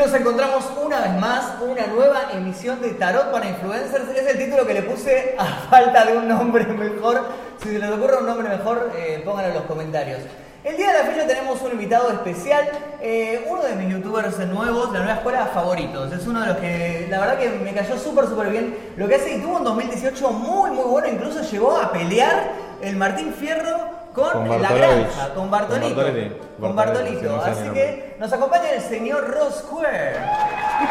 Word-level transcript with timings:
nos 0.00 0.14
encontramos 0.14 0.64
una 0.82 0.98
vez 1.00 1.12
más, 1.20 1.60
una 1.60 1.86
nueva 1.88 2.30
emisión 2.32 2.80
de 2.80 2.92
Tarot 2.92 3.30
para 3.30 3.46
Influencers. 3.50 4.08
Es 4.16 4.26
el 4.28 4.38
título 4.38 4.66
que 4.66 4.72
le 4.72 4.82
puse 4.82 5.34
a 5.38 5.44
falta 5.70 6.06
de 6.06 6.16
un 6.16 6.26
nombre 6.26 6.64
mejor. 6.64 7.22
Si 7.62 7.68
se 7.68 7.78
les 7.78 7.90
ocurre 7.90 8.16
un 8.16 8.24
nombre 8.24 8.48
mejor, 8.48 8.92
eh, 8.96 9.20
pónganlo 9.22 9.50
en 9.50 9.54
los 9.56 9.64
comentarios. 9.64 10.20
El 10.64 10.78
día 10.78 10.92
de 10.92 10.98
la 11.00 11.04
fecha 11.04 11.26
tenemos 11.26 11.60
un 11.60 11.72
invitado 11.72 12.10
especial, 12.12 12.66
eh, 13.02 13.46
uno 13.46 13.62
de 13.62 13.74
mis 13.74 13.92
youtubers 13.92 14.38
nuevos, 14.38 14.90
la 14.90 15.00
nueva 15.00 15.14
escuela 15.16 15.46
favoritos. 15.52 16.10
Es 16.12 16.26
uno 16.26 16.40
de 16.40 16.46
los 16.46 16.56
que 16.56 17.06
la 17.10 17.20
verdad 17.20 17.38
que 17.38 17.50
me 17.50 17.74
cayó 17.74 17.98
súper, 17.98 18.24
súper 18.24 18.48
bien. 18.48 18.74
Lo 18.96 19.06
que 19.06 19.16
hace 19.16 19.34
y 19.36 19.40
tuvo 19.42 19.58
un 19.58 19.64
2018 19.64 20.30
muy, 20.30 20.70
muy 20.70 20.84
bueno. 20.84 21.08
Incluso 21.08 21.42
llegó 21.42 21.76
a 21.76 21.92
pelear 21.92 22.52
el 22.80 22.96
Martín 22.96 23.34
Fierro 23.34 23.99
con, 24.14 24.46
Con 24.46 24.62
la 24.62 24.72
granja, 24.72 25.34
con 25.34 25.50
Bartolito. 25.50 25.94
Con 25.94 26.04
Bartolini. 26.04 26.32
Con 26.60 26.76
Bartolito. 26.76 27.36
no 27.36 27.42
Así 27.42 27.68
que 27.70 28.16
nos 28.18 28.32
acompaña 28.32 28.70
el 28.72 28.82
señor 28.82 29.30
Ross 29.30 29.64
Square. 29.66 30.16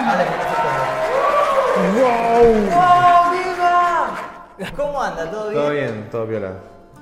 Nosotros. 0.06 1.10
¡Wow, 1.96 3.32
viva! 3.32 4.72
¿Cómo 4.76 5.02
anda? 5.02 5.30
¿Todo 5.30 5.50
bien? 5.50 5.62
Todo 5.62 5.70
bien, 5.72 6.10
todo 6.12 6.28
piola. 6.28 6.52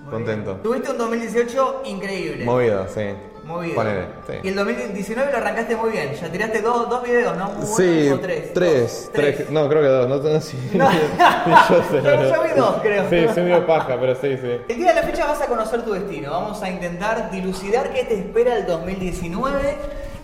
Contento. 0.10 0.56
Tuviste 0.64 0.92
un 0.92 0.98
2018 0.98 1.82
increíble. 1.86 2.46
Movido, 2.46 2.88
sí. 2.88 3.14
Movido. 3.48 3.76
Ponele, 3.76 4.06
Y 4.44 4.50
el 4.50 4.56
2019 4.56 5.32
lo 5.32 5.38
arrancaste 5.38 5.76
muy 5.76 5.92
bien. 5.92 6.14
Ya 6.14 6.30
tiraste 6.30 6.62
dos, 6.62 6.90
dos 6.90 7.02
videos, 7.04 7.38
¿no? 7.38 7.46
Muy 7.46 7.56
buenos, 7.56 7.78
Sí, 7.78 8.10
o 8.10 8.20
tres. 8.20 8.54
tres, 8.54 9.04
Dos, 9.06 9.12
tres, 9.14 9.50
no, 9.50 9.70
creo 9.70 9.82
que 9.82 9.88
dos, 9.88 10.08
no, 10.10 10.18
no 10.18 10.42
sí. 10.42 10.58
No. 10.74 10.90
yo 11.70 11.84
sé. 11.90 12.02
Yo- 12.04 12.36
yo 12.36 12.44
vi 12.44 12.50
dos, 12.56 12.76
creo. 12.82 13.10
Sí, 13.10 13.26
sí, 13.34 13.42
medio 13.42 13.66
paja, 13.66 13.98
pero 14.00 14.14
sí, 14.16 14.38
sí. 14.38 14.52
El 14.68 14.78
día 14.78 14.90
de 14.94 14.96
la 14.96 15.04
fecha 15.04 15.26
vas 15.26 15.42
a 15.42 15.46
conocer 15.48 15.84
tu 15.84 15.94
destino. 15.94 16.30
Vamos 16.32 16.62
a 16.62 16.70
intentar 16.70 17.32
dilucidar 17.32 17.90
qué 17.94 18.04
te 18.04 18.16
espera 18.20 18.58
el 18.58 18.66
2019. 18.68 19.76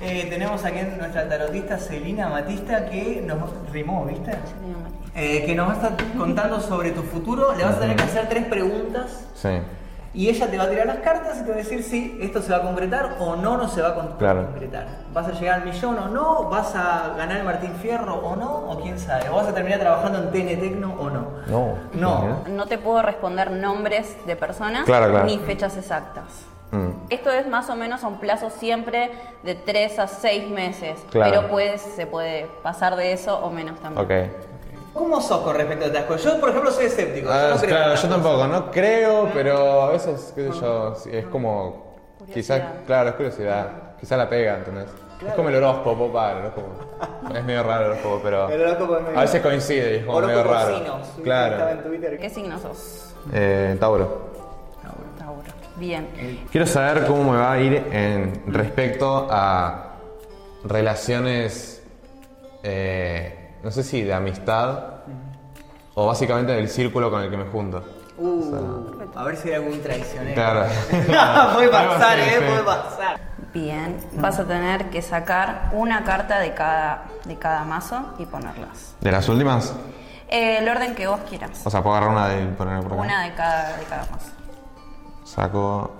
Eh, 0.01 0.27
tenemos 0.29 0.65
aquí 0.65 0.79
nuestra 0.97 1.29
tarotista 1.29 1.77
Celina 1.77 2.27
Matista 2.27 2.85
que 2.89 3.23
nos 3.25 3.39
rimó, 3.71 4.05
¿viste? 4.05 4.31
Eh, 5.15 5.43
que 5.45 5.55
nos 5.55 5.69
va 5.69 5.71
a 5.71 5.75
estar 5.75 5.95
contando 6.17 6.59
sobre 6.59 6.91
tu 6.91 7.03
futuro. 7.03 7.53
Le 7.55 7.63
vas 7.63 7.77
a 7.77 7.79
tener 7.79 7.95
que 7.95 8.03
hacer 8.03 8.27
tres 8.27 8.43
preguntas 8.45 9.25
Sí. 9.33 9.49
Y 10.13 10.29
ella 10.29 10.47
te 10.49 10.57
va 10.57 10.65
a 10.65 10.69
tirar 10.69 10.85
las 10.85 10.97
cartas 10.97 11.39
y 11.39 11.43
te 11.43 11.49
va 11.49 11.55
a 11.55 11.57
decir 11.57 11.81
si 11.83 12.17
esto 12.21 12.41
se 12.41 12.51
va 12.51 12.57
a 12.59 12.61
concretar 12.61 13.15
o 13.19 13.35
no, 13.35 13.57
no 13.57 13.67
se 13.67 13.81
va 13.81 13.89
a 13.89 13.95
con- 13.95 14.11
Claro. 14.17 14.45
concretar. 14.45 14.85
¿Vas 15.11 15.27
a 15.27 15.31
llegar 15.31 15.61
al 15.61 15.65
millón 15.65 15.97
o 15.97 16.07
no? 16.07 16.49
¿Vas 16.49 16.75
a 16.75 17.13
ganar 17.17 17.37
el 17.37 17.43
Martín 17.43 17.73
Fierro 17.81 18.15
o 18.15 18.35
no? 18.35 18.51
¿O 18.69 18.79
quién 18.81 18.99
sabe? 18.99 19.29
¿O 19.29 19.35
vas 19.35 19.47
a 19.47 19.53
terminar 19.53 19.79
trabajando 19.79 20.19
en 20.19 20.31
TN 20.31 20.55
Tecno 20.59 20.93
o 20.99 21.09
no? 21.09 21.27
No. 21.47 21.75
No. 21.93 22.43
No 22.47 22.65
te 22.67 22.77
puedo 22.77 23.01
responder 23.01 23.49
nombres 23.51 24.15
de 24.27 24.35
personas 24.35 24.85
Claro, 24.85 25.09
claro. 25.09 25.25
ni 25.25 25.39
fechas 25.39 25.75
exactas. 25.77 26.45
Mm. 26.71 26.89
Esto 27.09 27.29
es 27.31 27.47
más 27.47 27.69
o 27.69 27.75
menos 27.75 28.03
a 28.03 28.07
un 28.07 28.19
plazo 28.19 28.49
siempre 28.49 29.11
de 29.43 29.53
3 29.55 29.99
a 29.99 30.07
6 30.07 30.49
meses, 30.49 30.99
Claro. 31.11 31.47
pero 31.47 31.47
se 31.77 32.07
puede 32.07 32.47
pasar 32.63 32.95
de 32.95 33.13
eso 33.13 33.37
o 33.39 33.51
menos 33.51 33.79
también. 33.79 34.03
Ok. 34.05 34.52
¿Cómo 34.93 35.19
sos 35.21 35.41
con 35.41 35.55
respecto 35.55 35.85
a 35.85 35.87
estas 35.87 36.03
cosas? 36.05 36.23
Yo, 36.33 36.39
por 36.39 36.49
ejemplo, 36.49 36.71
soy 36.71 36.85
escéptico. 36.85 37.27
yo 37.27 37.33
Ah, 37.33 37.49
no 37.53 37.57
creo 37.57 37.69
claro, 37.69 37.95
yo 37.95 38.09
tampoco, 38.09 38.35
cosas. 38.35 38.49
no 38.51 38.71
creo, 38.71 39.29
pero 39.33 39.81
a 39.83 39.89
veces, 39.91 40.31
qué 40.35 40.51
sé 40.51 40.59
yo, 40.59 40.95
sí, 40.95 41.09
es 41.13 41.25
como. 41.25 41.93
Quizás, 42.33 42.61
claro, 42.85 43.09
es 43.09 43.15
curiosidad. 43.15 43.67
Quizás 43.99 44.17
la 44.17 44.29
pega, 44.29 44.55
¿entendés? 44.57 44.87
Es 45.27 45.33
como 45.35 45.49
el 45.49 45.55
horóscopo, 45.55 46.11
para 46.11 46.31
el 46.31 46.37
horóscopo. 46.39 46.67
Es 47.33 47.43
medio 47.43 47.63
raro 47.63 47.85
el 47.85 47.91
horóscopo, 47.91 48.19
pero. 48.23 48.49
El 48.49 48.61
horóscopo 48.61 48.97
es 48.97 49.03
medio- 49.03 49.17
A 49.17 49.21
veces 49.21 49.41
coincide 49.41 49.91
y 49.93 49.95
es 49.99 50.05
como 50.05 50.21
medio 50.21 50.43
raro. 50.43 50.75
Estaba 50.75 51.01
Claro. 51.23 51.57
¿Qué 52.19 52.29
signo 52.29 52.59
sos? 52.59 53.13
Eh, 53.33 53.75
Tauro. 53.79 54.31
Tauro. 55.17 55.41
Bien. 55.77 56.07
Quiero 56.51 56.67
saber 56.67 57.05
cómo 57.07 57.31
me 57.31 57.37
va 57.39 57.53
a 57.53 57.59
ir 57.59 57.73
en 57.91 58.43
respecto 58.47 59.27
a 59.31 59.93
relaciones, 60.65 61.83
eh, 62.63 63.42
no 63.63 63.71
sé 63.71 63.83
si 63.83 64.01
de 64.03 64.13
amistad 64.13 64.79
o 65.95 66.07
básicamente 66.07 66.51
del 66.51 66.69
círculo 66.69 67.09
con 67.09 67.21
el 67.21 67.29
que 67.29 67.37
me 67.37 67.45
junto. 67.45 67.83
Uh, 68.17 69.09
a 69.15 69.23
ver 69.23 69.37
si 69.37 69.49
hay 69.49 69.55
algún 69.55 69.81
traicionero. 69.81 70.35
Claro. 70.35 70.65
puede 71.55 71.69
pasar, 71.69 72.19
eh, 72.19 72.41
puede 72.45 72.63
pasar. 72.63 73.19
Bien. 73.53 73.97
Vas 74.13 74.39
a 74.39 74.45
tener 74.45 74.89
que 74.89 75.01
sacar 75.01 75.69
una 75.73 76.03
carta 76.03 76.39
de 76.39 76.53
cada, 76.53 77.05
de 77.25 77.37
cada 77.37 77.63
mazo 77.63 78.13
y 78.19 78.25
ponerlas. 78.25 78.95
¿De 78.99 79.11
las 79.11 79.29
últimas? 79.29 79.73
Eh, 80.27 80.57
el 80.59 80.67
orden 80.69 80.95
que 80.95 81.07
vos 81.07 81.21
quieras. 81.29 81.61
O 81.63 81.69
sea, 81.69 81.81
puedo 81.81 81.95
agarrar 81.95 82.15
una 82.15 82.27
de 82.29 82.45
poner 82.47 82.81
por 82.83 82.93
acá. 82.93 83.01
Una 83.01 83.23
de 83.23 83.33
cada, 83.33 83.77
de 83.77 83.83
cada 83.85 84.05
mazo. 84.11 84.31
Saco. 85.23 85.95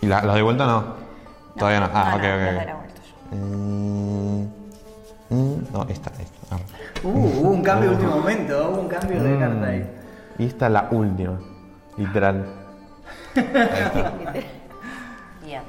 ¿Y 0.00 0.06
la, 0.06 0.22
la 0.22 0.34
de 0.34 0.42
vuelta 0.42 0.66
no? 0.66 0.84
Todavía 1.56 1.80
no. 1.80 1.90
Ah, 1.92 2.14
ok, 2.16 2.22
las 2.22 2.34
ok. 2.34 2.56
daré 2.56 2.72
ok. 2.72 2.78
vuelta 2.78 3.00
yo. 3.02 3.36
Mm, 3.36 4.55
mm, 5.30 5.54
no, 5.72 5.82
esta, 5.88 6.10
esta. 6.20 6.54
Ah. 6.56 6.58
Uh, 7.02 7.08
hubo 7.08 7.50
un 7.50 7.62
cambio 7.62 7.90
de 7.90 7.96
último 7.96 8.16
momento, 8.16 8.70
hubo 8.70 8.80
un 8.82 8.88
cambio 8.88 9.22
de 9.22 9.28
Mm. 9.36 9.40
carta 9.40 9.66
ahí. 9.66 9.90
Y 10.38 10.46
esta 10.46 10.66
es 10.66 10.72
la 10.72 10.88
última. 10.90 11.38
Literal. 11.96 12.44
Bien. 15.44 15.62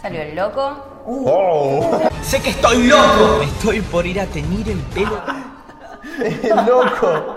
Salió 0.00 0.22
el 0.22 0.34
loco. 0.36 0.76
¡Oh! 1.06 2.00
Sé 2.22 2.40
que 2.40 2.50
estoy 2.50 2.86
loco. 2.88 3.42
Estoy 3.42 3.80
por 3.82 4.06
ir 4.06 4.20
a 4.20 4.26
teñir 4.26 4.68
el 4.68 4.78
pelo. 4.78 5.20
¡Loco! 6.66 7.36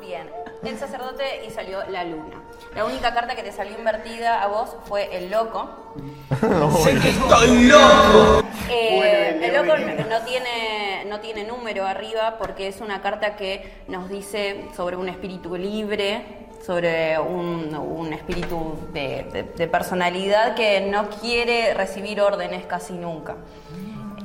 Bien. 0.00 0.28
El 0.62 0.78
sacerdote 0.78 1.44
y 1.46 1.50
salió 1.50 1.78
la 1.90 2.04
luna. 2.04 2.35
La 2.76 2.84
única 2.84 3.14
carta 3.14 3.34
que 3.34 3.42
te 3.42 3.52
salió 3.52 3.76
invertida 3.78 4.42
a 4.42 4.46
vos 4.48 4.76
fue 4.84 5.16
el 5.16 5.30
loco. 5.30 5.94
sé 6.84 6.98
que 7.00 7.08
estoy 7.08 7.64
loco. 7.68 8.42
Eh, 8.70 9.40
el 9.42 9.54
loco 9.54 9.76
no 9.78 10.20
tiene, 10.26 11.04
no 11.08 11.20
tiene 11.20 11.44
número 11.44 11.86
arriba 11.86 12.36
porque 12.38 12.68
es 12.68 12.80
una 12.82 13.00
carta 13.00 13.34
que 13.36 13.82
nos 13.88 14.08
dice 14.10 14.66
sobre 14.76 14.96
un 14.96 15.08
espíritu 15.08 15.56
libre, 15.56 16.46
sobre 16.64 17.18
un, 17.18 17.74
un 17.74 18.12
espíritu 18.12 18.76
de, 18.92 19.24
de- 19.32 19.42
de 19.44 19.68
personalidad 19.68 20.54
que 20.54 20.80
no 20.82 21.08
quiere 21.08 21.72
recibir 21.74 22.20
órdenes 22.20 22.66
casi 22.66 22.92
nunca. 22.92 23.36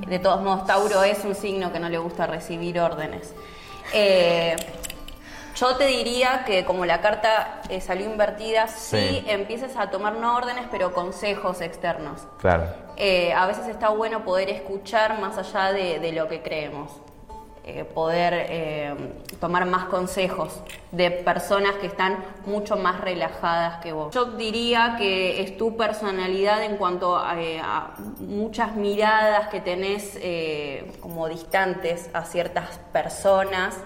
De 0.07 0.19
todos 0.19 0.41
modos, 0.41 0.65
Tauro 0.65 1.03
es 1.03 1.23
un 1.23 1.35
signo 1.35 1.71
que 1.71 1.79
no 1.79 1.87
le 1.87 1.99
gusta 1.99 2.27
recibir 2.27 2.79
órdenes. 2.81 3.33
Eh, 3.93 4.55
yo 5.55 5.75
te 5.77 5.85
diría 5.85 6.43
que 6.45 6.65
como 6.65 6.85
la 6.85 7.01
carta 7.01 7.61
eh, 7.69 7.81
salió 7.81 8.05
invertida, 8.05 8.67
sí. 8.67 8.97
Sí. 8.97 9.25
empieces 9.27 9.75
a 9.77 9.89
tomar 9.89 10.13
no 10.13 10.35
órdenes, 10.35 10.65
pero 10.71 10.93
consejos 10.93 11.61
externos. 11.61 12.21
Claro. 12.39 12.65
Eh, 12.97 13.33
a 13.33 13.45
veces 13.47 13.67
está 13.67 13.89
bueno 13.89 14.23
poder 14.23 14.49
escuchar 14.49 15.19
más 15.19 15.37
allá 15.37 15.71
de, 15.73 15.99
de 15.99 16.11
lo 16.11 16.27
que 16.27 16.41
creemos. 16.41 16.91
Eh, 17.63 17.85
poder 17.85 18.33
eh, 18.49 18.95
tomar 19.39 19.67
más 19.67 19.85
consejos 19.85 20.63
de 20.91 21.11
personas 21.11 21.75
que 21.75 21.85
están 21.85 22.17
mucho 22.47 22.75
más 22.75 23.01
relajadas 23.01 23.79
que 23.83 23.93
vos. 23.93 24.11
Yo 24.15 24.25
diría 24.25 24.95
que 24.97 25.43
es 25.43 25.57
tu 25.57 25.77
personalidad 25.77 26.63
en 26.63 26.77
cuanto 26.77 27.15
a, 27.15 27.39
eh, 27.39 27.61
a 27.63 27.91
muchas 28.17 28.75
miradas 28.75 29.49
que 29.49 29.61
tenés 29.61 30.17
eh, 30.23 30.91
como 31.01 31.29
distantes 31.29 32.09
a 32.13 32.25
ciertas 32.25 32.79
personas 32.91 33.77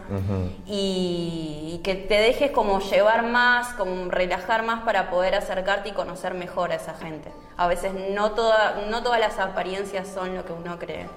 y, 0.66 1.74
y 1.74 1.81
que 1.84 1.96
te 1.96 2.16
dejes 2.16 2.52
como 2.52 2.80
llevar 2.80 3.25
más, 3.25 3.74
como 3.74 4.09
relajar 4.09 4.63
más 4.63 4.84
para 4.84 5.09
poder 5.09 5.36
acercarte 5.36 5.90
y 5.90 5.92
conocer 5.92 6.34
mejor 6.34 6.72
a 6.72 6.75
esa 6.75 6.94
gente. 6.94 7.30
A 7.57 7.68
veces 7.68 7.92
no, 8.12 8.31
toda, 8.31 8.86
no 8.90 9.03
todas 9.03 9.19
las 9.19 9.38
apariencias 9.38 10.07
son 10.07 10.34
lo 10.34 10.46
que 10.46 10.53
uno 10.53 10.80
cree. 10.80 11.07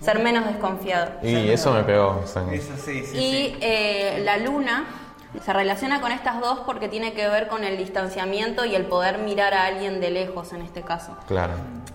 Ser 0.00 0.18
menos 0.22 0.44
desconfiado. 0.46 1.12
Y 1.22 1.48
eso 1.50 1.72
me 1.72 1.82
pegó. 1.82 2.20
o 2.22 2.26
sea, 2.26 2.42
Eso 2.52 2.72
sí, 2.76 3.04
sí, 3.04 3.16
Y 3.16 3.20
sí. 3.46 3.56
eh, 3.60 4.22
la 4.24 4.36
luna 4.38 4.84
se 5.44 5.52
relaciona 5.52 6.00
con 6.00 6.12
estas 6.12 6.40
dos 6.40 6.60
porque 6.60 6.88
tiene 6.88 7.12
que 7.12 7.26
ver 7.28 7.48
con 7.48 7.64
el 7.64 7.76
distanciamiento 7.76 8.64
y 8.64 8.74
el 8.74 8.84
poder 8.86 9.18
mirar 9.18 9.54
a 9.54 9.64
alguien 9.66 10.00
de 10.00 10.10
lejos 10.10 10.52
en 10.52 10.62
este 10.62 10.82
caso. 10.82 11.16
Claro. 11.26 11.54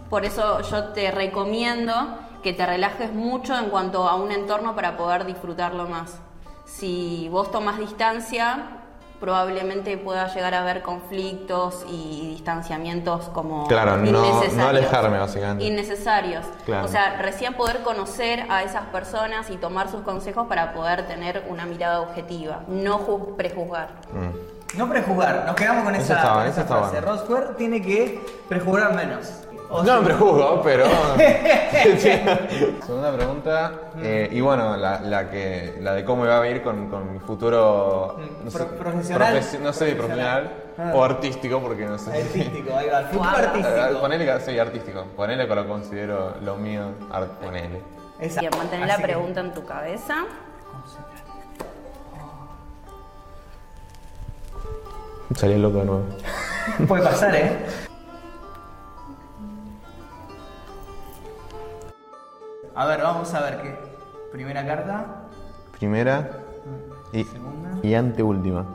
Por 0.09 0.25
eso 0.25 0.61
yo 0.69 0.85
te 0.89 1.11
recomiendo 1.11 2.17
que 2.43 2.53
te 2.53 2.65
relajes 2.65 3.13
mucho 3.13 3.57
en 3.57 3.65
cuanto 3.69 4.07
a 4.09 4.15
un 4.15 4.31
entorno 4.31 4.75
para 4.75 4.97
poder 4.97 5.25
disfrutarlo 5.25 5.87
más. 5.87 6.17
Si 6.65 7.27
vos 7.31 7.51
tomas 7.51 7.77
distancia, 7.79 8.78
probablemente 9.19 9.97
pueda 9.97 10.27
llegar 10.33 10.53
a 10.53 10.61
haber 10.61 10.81
conflictos 10.81 11.85
y 11.89 12.29
distanciamientos 12.31 13.29
como 13.29 13.67
Claro, 13.67 13.97
no- 13.97 14.11
no 14.11 14.25
innecesarios. 14.25 14.69
alejarme, 14.69 15.19
básicamente. 15.19 15.63
Innecesarios. 15.65 16.45
Claro. 16.65 16.85
O 16.85 16.87
sea, 16.87 17.17
recién 17.17 17.53
poder 17.55 17.81
conocer 17.83 18.45
a 18.49 18.63
esas 18.63 18.83
personas 18.87 19.49
y 19.49 19.57
tomar 19.57 19.89
sus 19.89 20.01
consejos 20.01 20.47
para 20.47 20.73
poder 20.73 21.05
tener 21.07 21.43
una 21.49 21.65
mirada 21.65 22.01
objetiva, 22.01 22.61
no 22.67 22.99
ju- 22.99 23.35
prejuzgar. 23.35 23.89
Mm. 24.13 24.77
No 24.77 24.87
prejuzgar, 24.87 25.45
nos 25.47 25.55
quedamos 25.55 25.83
con 25.83 25.95
Eso 25.95 26.03
esa, 26.13 26.13
está 26.15 26.47
está 26.47 26.65
frase. 26.91 27.01
bueno. 27.27 27.55
Tiene 27.57 27.81
que 27.81 28.23
prejuzgar 28.47 28.93
menos. 28.93 29.27
O 29.71 29.83
No 29.83 29.99
me 30.01 30.05
prejuzgo, 30.05 30.61
pero. 30.63 30.85
Segunda 32.85 33.11
pregunta. 33.15 33.71
eh, 34.01 34.27
y 34.31 34.41
bueno, 34.41 34.75
la, 34.75 34.99
la 35.01 35.29
que, 35.29 35.77
la 35.81 35.93
de 35.93 36.03
cómo 36.03 36.23
me 36.23 36.29
va 36.29 36.41
a 36.41 36.49
ir 36.49 36.63
con, 36.63 36.89
con 36.89 37.13
mi 37.13 37.19
futuro. 37.19 38.17
Mm, 38.43 38.49
sé, 38.49 38.63
profesional. 38.65 39.35
profesi- 39.35 39.59
no 39.59 39.71
sé, 39.73 39.95
Profesional. 39.95 39.95
profesional. 39.95 40.51
Ah. 40.79 40.91
O 40.95 41.03
artístico, 41.03 41.59
porque 41.61 41.85
no 41.85 41.99
sé. 41.99 42.09
Artístico, 42.11 42.75
ahí 42.75 42.87
va. 42.89 43.01
Futuro 43.11 43.29
artístico. 43.29 43.99
Ponele 44.01 44.25
que 44.25 44.39
sí, 44.39 44.57
artístico. 44.57 45.03
Ponele 45.15 45.47
que 45.47 45.55
lo 45.55 45.67
considero 45.67 46.33
lo 46.41 46.55
mío. 46.55 46.85
Art, 47.11 47.29
ponele. 47.33 47.81
Mantén 48.57 48.81
así 48.83 48.87
la 48.87 48.97
que- 48.97 49.03
pregunta 49.03 49.39
en 49.41 49.53
tu 49.53 49.65
cabeza. 49.65 50.25
Salí 55.35 55.57
loco 55.57 55.79
de 55.79 55.85
nuevo. 55.85 56.03
Puede 56.87 57.03
pasar, 57.03 57.35
¿eh? 57.35 57.65
A 62.79 62.85
ver, 62.85 63.01
vamos 63.01 63.33
a 63.33 63.41
ver 63.41 63.61
qué. 63.61 63.75
Primera 64.31 64.65
carta. 64.65 65.05
Primera 65.77 66.29
y, 67.11 67.25
Segunda. 67.25 67.71
y 67.83 67.93
anteúltima. 67.93 68.65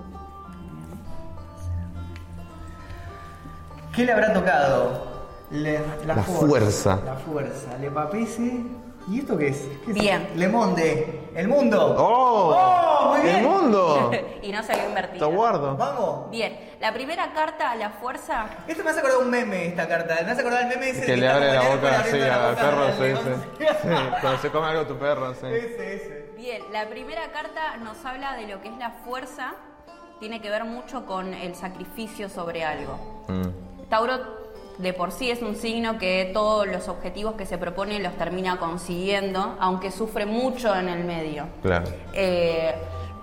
¿Qué 3.97 4.05
le 4.05 4.13
habrá 4.13 4.31
tocado? 4.35 5.07
Le- 5.51 5.81
La 6.07 6.17
fuerza. 6.17 7.01
La 7.07 7.15
fuerza. 7.15 7.79
Le 7.81 7.91
papese. 7.91 8.61
¿Y 9.09 9.21
esto 9.21 9.39
qué 9.39 9.49
es? 9.49 9.69
¿Qué 9.87 9.93
es? 9.93 9.95
Bien. 9.99 10.29
Le 10.37 10.49
Monde. 10.49 11.21
El 11.35 11.49
mundo. 11.49 11.97
¡Oh! 11.99 12.55
¡Oh, 12.57 13.09
muy 13.09 13.21
bien! 13.23 13.37
¡El 13.37 13.43
mundo! 13.43 14.11
y 14.43 14.53
no 14.53 14.63
salió 14.63 14.83
Te 14.85 14.89
invertida. 14.89 15.27
guardo. 15.27 15.77
Vamos. 15.77 16.31
Bien, 16.31 16.59
la 16.81 16.93
primera 16.93 17.33
carta 17.33 17.73
a 17.73 17.77
la 17.77 17.91
fuerza. 17.91 18.47
Esto 18.69 18.85
me 18.85 18.91
hace 18.91 19.01
acordar 19.01 19.19
un 19.19 19.31
meme, 19.31 19.67
esta 19.67 19.89
carta. 19.89 20.17
Me 20.25 20.31
hace 20.31 20.41
acordar 20.43 20.63
el 20.63 20.69
meme 20.69 20.91
ese 20.91 21.07
Que 21.07 21.17
le 21.17 21.29
abre 21.29 21.53
la 21.53 21.63
boca 21.63 21.99
así 22.01 22.21
al 22.21 22.55
perro, 22.55 22.87
sí, 22.93 23.15
sí. 23.59 23.65
Sí, 23.83 23.89
Cuando 24.21 24.39
se 24.39 24.51
come 24.51 24.67
algo 24.69 24.87
tu 24.87 24.97
perro, 24.97 25.35
sí. 25.35 25.47
Ese, 25.47 25.95
ese. 25.95 26.33
Bien, 26.37 26.63
la 26.73 26.89
primera 26.89 27.33
carta 27.33 27.77
nos 27.79 28.05
habla 28.05 28.35
de 28.37 28.47
lo 28.47 28.61
que 28.61 28.69
es 28.69 28.77
la 28.79 28.91
fuerza. 28.91 29.55
Tiene 30.21 30.41
que 30.41 30.51
ver 30.51 30.65
mucho 30.65 31.05
con 31.07 31.35
el 31.35 31.55
sacrificio 31.57 32.29
sobre 32.29 32.65
algo. 32.65 33.25
Mm, 33.29 33.89
Tauro 33.89 34.44
de 34.79 34.93
por 34.93 35.13
sí 35.13 35.31
es 35.31 35.43
un 35.43 35.57
signo 35.57 35.99
que 35.99 36.31
todos 36.33 36.67
los 36.67 36.89
objetivos 36.89 37.35
que 37.35 37.47
se 37.47 37.59
propone 37.59 38.01
los 38.01 38.17
termina 38.17 38.59
consiguiendo, 38.59 39.57
aunque 39.61 39.91
sufre 39.91 40.27
mucho 40.27 40.75
en 40.75 40.89
el 40.89 41.05
medio. 41.05 41.47
claro. 41.63 41.87
Eh, 42.13 42.75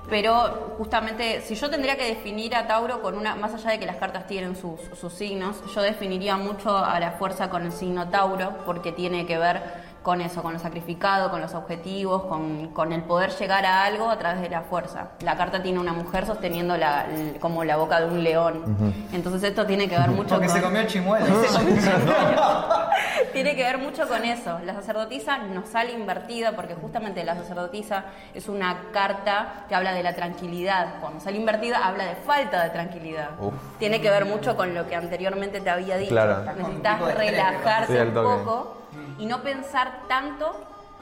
pero 0.09 0.73
justamente, 0.77 1.39
si 1.39 1.55
yo 1.55 1.69
tendría 1.69 1.95
que 1.95 2.03
definir 2.03 2.53
a 2.53 2.67
Tauro 2.67 3.01
con 3.01 3.15
una, 3.17 3.33
más 3.37 3.53
allá 3.53 3.71
de 3.71 3.79
que 3.79 3.85
las 3.85 3.95
cartas 3.95 4.27
tienen 4.27 4.57
sus, 4.57 4.81
sus 4.99 5.13
signos, 5.13 5.55
yo 5.73 5.81
definiría 5.81 6.35
mucho 6.35 6.75
a 6.77 6.99
la 6.99 7.11
fuerza 7.11 7.49
con 7.49 7.63
el 7.63 7.71
signo 7.71 8.09
Tauro, 8.09 8.57
porque 8.65 8.91
tiene 8.91 9.25
que 9.25 9.37
ver 9.37 9.61
con 10.01 10.19
eso, 10.19 10.41
con 10.41 10.53
lo 10.53 10.59
sacrificado, 10.59 11.29
con 11.29 11.41
los 11.41 11.53
objetivos, 11.53 12.23
con, 12.23 12.69
con 12.69 12.91
el 12.91 13.03
poder 13.03 13.29
llegar 13.37 13.65
a 13.65 13.83
algo 13.85 14.09
a 14.09 14.17
través 14.17 14.41
de 14.41 14.49
la 14.49 14.61
fuerza. 14.61 15.09
La 15.21 15.37
carta 15.37 15.61
tiene 15.61 15.79
una 15.79 15.93
mujer 15.93 16.25
sosteniendo 16.25 16.75
la, 16.75 17.05
l- 17.05 17.39
como 17.39 17.63
la 17.63 17.77
boca 17.77 17.99
de 17.99 18.07
un 18.07 18.23
león. 18.23 18.95
Entonces 19.13 19.43
esto 19.43 19.65
tiene 19.67 19.87
que 19.87 19.97
ver 19.97 20.09
mucho 20.09 20.29
Porque 20.35 20.47
con... 20.47 20.55
se 20.55 20.61
comió 20.63 20.81
el 20.81 20.87
chimuelo. 20.87 21.25
Tiene 23.33 23.55
que 23.55 23.63
ver 23.63 23.77
mucho 23.77 24.07
con 24.07 24.23
eso. 24.25 24.59
La 24.65 24.73
sacerdotisa 24.73 25.37
nos 25.37 25.69
sale 25.69 25.93
invertida 25.93 26.53
porque 26.53 26.75
justamente 26.75 27.23
la 27.23 27.35
sacerdotisa 27.35 28.05
es 28.33 28.47
una 28.49 28.85
carta 28.91 29.65
que 29.69 29.75
habla 29.75 29.93
de 29.93 30.03
la 30.03 30.13
tranquilidad. 30.15 30.95
Cuando 30.99 31.19
sale 31.19 31.37
invertida 31.37 31.85
habla 31.85 32.05
de 32.05 32.15
falta 32.15 32.63
de 32.63 32.69
tranquilidad. 32.71 33.29
Uf. 33.39 33.53
Tiene 33.79 34.01
que 34.01 34.09
ver 34.09 34.25
mucho 34.25 34.55
con 34.57 34.73
lo 34.73 34.87
que 34.87 34.95
anteriormente 34.95 35.61
te 35.61 35.69
había 35.69 35.97
dicho. 35.97 36.11
Claro. 36.11 36.43
Necesitas 36.57 37.15
relajarte 37.15 37.93
Sí, 38.01 38.07
un 38.07 38.13
poco 38.13 38.77
y 39.21 39.25
no 39.27 39.41
pensar 39.43 39.99
tanto. 40.07 40.51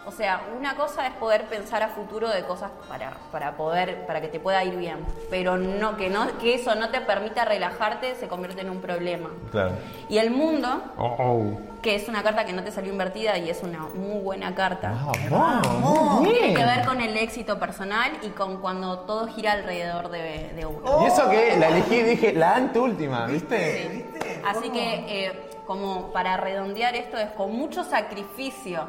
O 0.05 0.11
sea, 0.11 0.41
una 0.57 0.75
cosa 0.75 1.05
es 1.07 1.13
poder 1.15 1.43
pensar 1.45 1.83
a 1.83 1.89
futuro 1.89 2.29
de 2.29 2.43
cosas 2.43 2.71
para, 2.87 3.11
para 3.31 3.57
poder, 3.57 4.05
para 4.07 4.21
que 4.21 4.27
te 4.29 4.39
pueda 4.39 4.63
ir 4.63 4.75
bien. 4.75 5.05
Pero 5.29 5.57
no, 5.57 5.97
que 5.97 6.09
no, 6.09 6.37
que 6.39 6.55
eso 6.55 6.73
no 6.73 6.89
te 6.89 7.01
permita 7.01 7.45
relajarte 7.45 8.15
se 8.15 8.27
convierte 8.27 8.61
en 8.61 8.69
un 8.69 8.79
problema. 8.81 9.29
Claro. 9.51 9.73
Y 10.07 10.17
el 10.17 10.31
mundo, 10.31 10.81
Oh, 10.97 11.51
que 11.83 11.95
es 11.95 12.07
una 12.07 12.23
carta 12.23 12.45
que 12.45 12.53
no 12.53 12.63
te 12.63 12.71
salió 12.71 12.91
invertida 12.91 13.37
y 13.37 13.49
es 13.49 13.61
una 13.61 13.79
muy 13.93 14.21
buena 14.21 14.55
carta. 14.55 14.93
vamos. 15.29 16.21
Muy 16.21 16.29
Tiene 16.31 16.47
bien. 16.47 16.57
que 16.57 16.65
ver 16.65 16.85
con 16.85 17.01
el 17.01 17.15
éxito 17.17 17.59
personal 17.59 18.11
y 18.23 18.29
con 18.29 18.57
cuando 18.61 18.99
todo 18.99 19.27
gira 19.27 19.51
alrededor 19.51 20.09
de, 20.09 20.53
de 20.55 20.65
uno. 20.65 21.03
Y 21.03 21.05
eso 21.07 21.29
que 21.29 21.55
la 21.57 21.67
elegí 21.67 22.01
dije 22.03 22.33
la 22.33 22.55
anteúltima, 22.55 23.25
¿viste? 23.27 23.89
¿Viste? 24.11 24.41
Así 24.47 24.69
que, 24.71 25.25
eh, 25.27 25.48
como 25.69 26.11
para 26.11 26.35
redondear 26.35 26.95
esto, 26.95 27.15
es 27.17 27.29
con 27.33 27.55
mucho 27.55 27.83
sacrificio, 27.83 28.87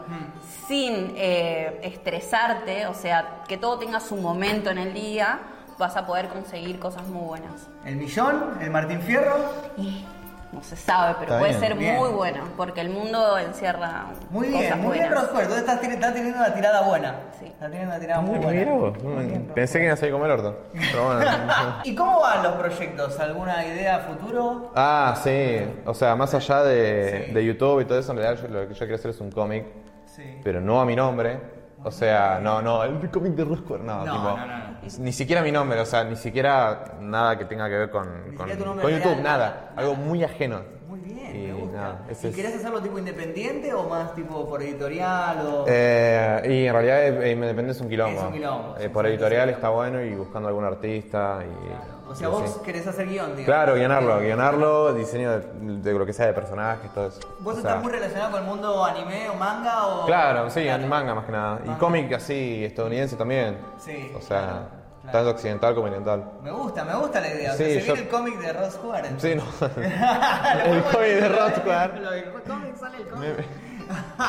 sin 0.66 1.12
eh, 1.14 1.78
estresarte, 1.82 2.86
o 2.86 2.94
sea, 2.94 3.42
que 3.46 3.58
todo 3.58 3.78
tenga 3.78 4.00
su 4.00 4.16
momento 4.16 4.70
en 4.70 4.78
el 4.78 4.94
día, 4.94 5.40
vas 5.78 5.94
a 5.98 6.06
poder 6.06 6.28
conseguir 6.28 6.78
cosas 6.78 7.06
muy 7.06 7.22
buenas. 7.22 7.68
El 7.84 7.96
millón, 7.96 8.56
el 8.62 8.70
Martín 8.70 9.02
Fierro. 9.02 9.36
Y 9.76 10.06
no 10.52 10.62
se 10.62 10.74
sabe, 10.76 11.14
pero 11.20 11.26
Está 11.34 11.38
puede 11.38 11.50
bien. 11.52 11.60
ser 11.60 11.74
Bien. 11.78 11.96
muy 11.96 12.10
bueno, 12.10 12.42
porque 12.56 12.80
el 12.80 12.90
mundo 12.90 13.38
encierra 13.38 14.06
Muy 14.30 14.48
cosas 14.48 14.60
bien, 14.60 14.80
muy 14.80 14.92
bien, 14.98 15.08
buenas. 15.08 15.22
Roscuer. 15.32 15.58
Estás, 15.58 15.82
estás 15.82 16.12
teniendo 16.14 16.38
una 16.38 16.52
tirada 16.54 16.82
buena. 16.82 17.14
Sí. 17.38 17.46
Estás 17.46 17.70
teniendo 17.70 17.90
una 17.94 18.00
tirada 18.00 18.20
muy 18.20 18.38
buena. 18.38 18.60
Mira 18.60 18.72
vos, 18.74 19.02
Muy 19.02 19.26
bien, 19.26 19.46
Pensé 19.54 19.78
que 19.78 19.84
iba 19.84 19.94
a 19.94 19.96
salir 19.96 20.12
como 20.12 20.24
el 20.26 20.30
orto. 20.32 20.58
Pero 20.72 21.04
bueno. 21.06 21.20
¿Y 21.84 21.94
cómo 21.94 22.20
van 22.20 22.42
los 22.42 22.52
proyectos? 22.54 23.20
¿Alguna 23.20 23.64
idea 23.64 23.96
a 23.96 23.98
futuro? 24.00 24.72
Ah, 24.74 25.14
sí. 25.22 25.60
O 25.86 25.94
sea, 25.94 26.16
más 26.16 26.34
allá 26.34 26.62
de, 26.64 27.24
Sí. 27.28 27.32
de 27.32 27.44
YouTube 27.44 27.80
y 27.80 27.84
todo 27.84 27.98
eso, 27.98 28.12
en 28.12 28.18
realidad 28.18 28.42
yo- 28.42 28.48
lo 28.48 28.66
que 28.68 28.74
yo 28.74 28.78
quiero 28.80 28.94
hacer 28.96 29.10
es 29.12 29.20
un 29.20 29.30
cómic, 29.30 29.66
Sí. 30.06 30.40
pero 30.42 30.60
no 30.60 30.80
a 30.80 30.84
mi 30.84 30.96
nombre. 30.96 31.38
O 31.82 31.90
sea, 31.90 32.38
no, 32.42 32.60
no, 32.60 32.82
el 32.84 33.10
cómic 33.10 33.32
de 33.34 33.44
Roscoe, 33.44 33.78
no, 33.78 34.04
No, 34.04 34.12
tipo, 34.12 34.24
no, 34.36 34.36
no, 34.36 34.58
no. 34.58 34.69
Ni 34.98 35.12
siquiera 35.12 35.42
mi 35.42 35.52
nombre, 35.52 35.80
o 35.80 35.86
sea, 35.86 36.04
ni 36.04 36.16
siquiera 36.16 36.96
nada 37.00 37.38
que 37.38 37.44
tenga 37.44 37.68
que 37.68 37.76
ver 37.76 37.90
con, 37.90 38.34
con, 38.36 38.48
YouTube, 38.48 39.20
nada. 39.22 39.72
Algo 39.76 39.94
muy 39.94 40.24
ajeno. 40.24 40.62
Muy 40.88 41.00
bien, 41.00 41.36
Y. 41.36 41.49
nada, 41.80 42.00
¿Y 42.08 42.12
es- 42.26 42.34
querés 42.36 42.56
hacerlo 42.56 42.80
tipo 42.80 42.98
independiente 42.98 43.72
o 43.74 43.88
más 43.88 44.14
tipo 44.14 44.48
por 44.48 44.62
editorial 44.62 45.46
o...? 45.46 45.64
Eh, 45.68 46.42
y 46.48 46.66
en 46.66 46.72
realidad 46.72 47.02
eh, 47.22 47.32
Independiente 47.32 47.72
es 47.72 47.80
un 47.80 47.88
quilombo. 47.88 48.20
Es 48.20 48.26
un 48.26 48.32
quilombo, 48.32 48.76
Eh, 48.78 48.88
por 48.90 49.06
editorial 49.06 49.50
está 49.50 49.68
bueno 49.70 50.00
y 50.02 50.14
buscando 50.14 50.48
algún 50.48 50.64
artista. 50.64 51.40
Y, 51.44 52.10
o 52.10 52.14
sea, 52.14 52.26
y 52.28 52.30
vos 52.30 52.42
así. 52.42 52.60
querés 52.64 52.86
hacer 52.86 53.06
guion, 53.08 53.26
digamos. 53.36 53.44
Claro, 53.46 53.74
guionarlo, 53.76 54.18
guionarlo, 54.20 54.94
diseño 54.94 55.30
de, 55.30 55.46
de 55.82 55.92
lo 55.98 56.04
que 56.04 56.12
sea 56.12 56.26
de 56.26 56.32
personajes, 56.32 56.92
todo 56.92 57.06
eso. 57.08 57.20
¿Vos 57.40 57.56
O 57.58 57.60
sea, 57.60 57.70
estás 57.70 57.82
muy 57.82 57.92
relacionado 57.92 58.30
con 58.32 58.40
el 58.42 58.46
mundo 58.48 58.84
anime 58.84 59.28
o 59.30 59.34
manga 59.34 59.86
o...? 59.86 60.06
Claro, 60.06 60.50
sí, 60.50 60.62
Claro. 60.64 60.86
manga 60.88 61.14
más 61.14 61.24
que 61.26 61.32
nada. 61.32 61.60
Y 61.64 61.70
cómic 61.78 62.12
así, 62.12 62.64
estadounidense 62.64 63.16
también. 63.16 63.58
Sí, 63.78 64.12
O 64.16 64.20
sea, 64.20 64.38
claro, 64.40 64.79
claro. 65.02 65.18
tanto 65.18 65.30
occidental 65.30 65.74
como 65.74 65.86
oriental. 65.86 66.24
Me 66.42 66.50
gusta, 66.50 66.84
me 66.84 66.94
gusta 66.94 67.20
la 67.20 67.28
idea. 67.28 67.52
O 67.52 67.56
sea, 67.56 67.66
Sí, 67.66 67.72
se 67.74 67.80
yo- 67.80 67.94
viene 67.94 68.00
el 68.00 68.08
cómic 68.08 68.38
de 68.40 68.52
Ross 68.52 68.78
Juárez. 68.82 69.12
Sí, 69.18 69.34
no. 69.34 69.42
el 70.64 70.82
cómic 70.84 71.08
de 71.08 71.28
Rothbard. 71.28 71.96
El 71.96 72.42
cómic 72.46 72.76
sale 72.76 72.96
el 72.98 73.08
cómic. 73.08 73.46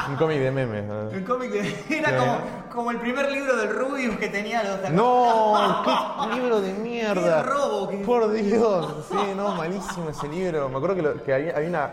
Un 0.09 0.15
cómic 0.15 0.39
de 0.39 0.51
memes. 0.51 0.83
¿no? 0.85 1.09
El 1.11 1.23
cómic 1.23 1.51
de... 1.51 1.85
Era 1.99 2.17
como, 2.17 2.37
como 2.73 2.91
el 2.91 2.99
primer 2.99 3.31
libro 3.31 3.55
del 3.55 3.69
Rubius 3.69 4.17
que 4.17 4.27
tenía 4.29 4.63
los... 4.63 4.89
No, 4.91 5.83
qué 6.29 6.35
libro 6.35 6.61
de 6.61 6.73
mierda. 6.73 7.43
Qué 7.43 7.49
robo 7.49 7.87
que- 7.89 7.97
Por 7.97 8.31
Dios, 8.31 9.05
sí, 9.09 9.17
no, 9.35 9.53
malísimo 9.55 10.09
ese 10.09 10.27
libro. 10.29 10.67
Me 10.69 10.77
acuerdo 10.77 10.95
que, 10.95 11.01
lo- 11.03 11.23
que 11.23 11.33
había, 11.33 11.55
había 11.55 11.69
una. 11.69 11.89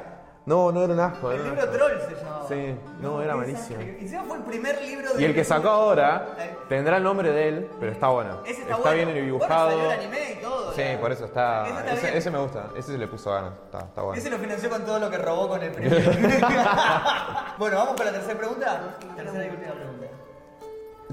No, 0.48 0.72
no 0.72 0.82
era 0.82 0.94
un 0.94 1.00
asco. 1.00 1.30
El 1.30 1.44
libro. 1.44 1.68
Troll 1.68 1.92
se 2.08 2.14
llamaba. 2.16 2.48
Sí, 2.48 2.74
no, 3.02 3.20
era 3.22 3.36
malísimo. 3.36 3.78
desastre. 3.78 3.98
Encima 4.00 4.22
fue 4.24 4.36
el 4.38 4.42
primer 4.44 4.80
libro 4.82 5.12
de... 5.12 5.20
Y 5.20 5.24
el 5.26 5.34
que 5.34 5.44
sacó 5.44 5.68
ahora 5.68 6.28
Eh, 6.38 6.56
tendrá 6.70 6.96
el 6.96 7.02
nombre 7.02 7.30
de 7.32 7.48
él, 7.48 7.70
pero 7.78 7.92
está 7.92 8.08
bueno. 8.08 8.40
Ese 8.46 8.62
está, 8.62 8.76
bueno. 8.78 9.12
bien 9.12 9.26
dibujado. 9.26 9.66
Bueno, 9.76 9.90
salió 9.90 9.92
el 9.92 10.00
anime 10.00 10.32
y 10.32 10.42
todo. 10.42 10.72
Sí, 10.72 10.82
por 10.98 11.12
eso 11.12 11.26
está. 11.26 11.66
Ese 11.66 11.78
está 11.78 11.92
Ese, 11.92 12.02
bien. 12.06 12.16
ese 12.16 12.30
me 12.30 12.38
gusta, 12.38 12.68
ese 12.76 12.92
se 12.92 12.98
le 12.98 13.06
puso 13.08 13.30
ganas. 13.30 13.52
Está, 13.66 13.78
está 13.80 14.00
bueno. 14.02 14.18
Ese 14.18 14.30
lo 14.30 14.38
financió 14.38 14.70
con 14.70 14.84
todo 14.86 14.98
lo 14.98 15.10
que 15.10 15.18
robó 15.18 15.48
con 15.50 15.62
el 15.62 15.70
primer. 15.70 16.02
bueno, 17.58 17.76
vamos 17.76 17.94
con 17.94 18.06
la 18.06 18.12
tercera 18.12 18.38
pregunta. 18.38 18.96
Tercera 19.16 19.44
y 19.46 19.50
última 19.50 19.72
pregunta. 19.74 20.06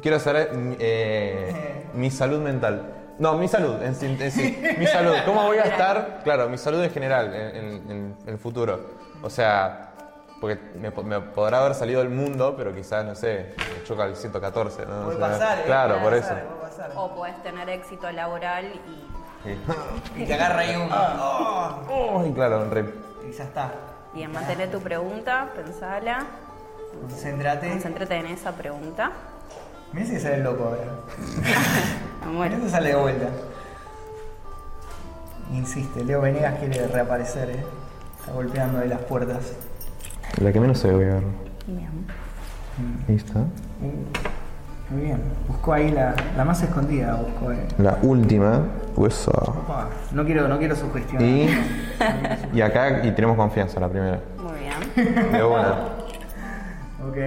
Quiero 0.02 0.20
saber 0.20 0.52
eh, 0.80 1.84
mi 1.94 2.10
salud 2.10 2.40
mental. 2.40 2.86
No, 3.18 3.34
mi 3.36 3.48
salud, 3.48 3.82
en, 3.82 3.96
sí- 3.96 4.18
en 4.20 4.32
sí. 4.32 4.62
Mi 4.78 4.88
salud. 4.88 5.14
¿Cómo 5.26 5.44
voy 5.46 5.58
a 5.58 5.64
estar? 5.64 6.22
Claro, 6.24 6.50
mi 6.50 6.58
salud 6.58 6.84
en 6.84 6.90
general, 6.92 7.34
en, 7.34 7.56
en- 7.56 7.92
en 7.92 8.18
el 8.28 8.38
futuro. 8.38 8.80
O 9.24 9.30
sea, 9.30 9.92
porque 10.42 10.60
me, 10.80 10.92
po- 10.92 11.04
me 11.04 11.20
podrá 11.22 11.60
haber 11.60 11.76
salido 11.76 12.02
el 12.02 12.10
mundo, 12.10 12.56
pero 12.58 12.76
quizás, 12.76 13.06
no 13.06 13.16
sé, 13.16 13.56
me 13.58 13.84
choca 13.86 14.04
el 14.06 14.16
114, 14.16 14.86
¿no? 14.86 15.02
O 15.02 15.04
Puede 15.06 15.18
sea, 15.18 15.28
pasar, 15.30 15.60
¿eh? 15.60 15.64
Claro, 15.66 16.00
Puede 16.02 16.04
por 16.04 16.20
pasar, 16.22 16.38
eso. 16.38 16.48
puede 16.48 16.62
pasar. 16.62 16.92
O 16.96 17.16
puedes 17.16 17.44
tener 17.44 17.70
éxito 17.70 18.12
laboral 18.12 18.66
y, 18.66 19.06
Sí. 19.46 19.58
Y 20.24 20.26
te 20.26 20.34
agarra 20.34 20.60
ahí 20.62 20.76
un. 20.76 20.90
Oh, 20.92 22.22
Ay, 22.24 22.32
claro, 22.34 22.68
re- 22.70 22.94
y 23.30 23.32
ya 23.32 23.44
está. 23.44 23.72
bien, 24.14 24.32
mantener 24.32 24.72
tu 24.72 24.80
pregunta, 24.82 25.50
pensala, 25.56 26.26
Concéntrate. 27.02 27.70
concéntrate 27.70 28.16
en 28.16 28.26
esa 28.28 28.52
pregunta. 28.54 29.12
Mirá 29.94 30.06
si 30.08 30.20
sale 30.20 30.40
loco 30.40 30.64
ahora. 30.66 30.82
Mirá 32.32 32.58
si 32.60 32.70
sale 32.70 32.90
de 32.90 32.96
vuelta. 32.96 33.28
Insiste, 35.54 36.04
Leo 36.04 36.22
Venegas 36.22 36.56
quiere 36.60 36.88
reaparecer, 36.88 37.50
¿eh? 37.52 37.64
Está 38.20 38.32
golpeando 38.34 38.80
ahí 38.80 38.88
las 38.90 39.00
puertas. 39.02 39.54
La 40.42 40.52
que 40.52 40.60
menos 40.60 40.80
se 40.80 40.88
ve, 40.90 40.94
voy 40.96 41.06
a 41.06 41.08
ver. 41.14 41.24
Bien. 41.68 42.08
Ahí 43.08 43.16
está. 43.16 43.40
Muy 44.90 45.02
bien. 45.02 45.22
Buscó 45.48 45.74
ahí 45.74 45.92
la, 45.92 46.16
la 46.36 46.44
más 46.46 46.62
escondida, 46.64 47.14
buscó. 47.16 47.52
eh. 47.52 47.68
La 47.78 47.98
última. 48.02 48.64
Pues, 48.96 49.28
ah. 49.28 49.32
Opa, 49.50 49.90
No 50.12 50.26
quiero, 50.26 50.48
no 50.48 50.58
quiero 50.58 50.76
sugestionar. 50.76 51.22
Y, 51.28 51.50
y 52.54 52.62
acá 52.62 53.06
y 53.06 53.12
tenemos 53.12 53.38
confianza, 53.38 53.80
la 53.80 53.88
primera. 53.90 54.20
Muy 54.42 54.60
bien. 54.60 55.32
De 55.32 55.44
una. 55.44 55.72
Ok. 57.08 57.18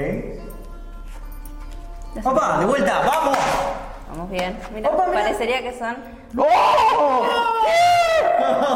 ¡Opa! 2.24 2.58
¡De 2.58 2.66
vuelta! 2.66 3.00
¡Vamos! 3.06 3.38
Vamos 4.08 4.30
bien. 4.30 4.58
Mira, 4.74 4.88
Opa, 4.90 5.06
mira. 5.06 5.22
parecería 5.22 5.62
que 5.62 5.78
son. 5.78 5.96
¡Oh! 6.36 7.26